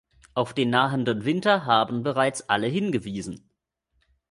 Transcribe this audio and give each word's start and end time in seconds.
Auf 0.33 0.55
den 0.55 0.71
nahenden 0.71 1.25
Winter 1.25 1.67
haben 1.67 2.01
bereits 2.01 2.49
alle 2.49 2.65
hingewiesen. 2.65 3.47